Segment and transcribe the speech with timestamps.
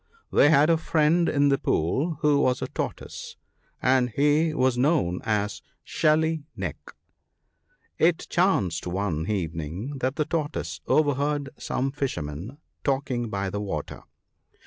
[0.33, 3.37] They had a friend in the pool who was a Tortoise,
[3.83, 6.95] and he was known as * Shelly neck.'
[7.99, 14.01] It chanced one evening that the Tortoise overheard some fishermen talking by the water.